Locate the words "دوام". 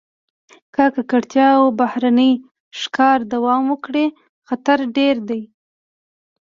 3.33-3.63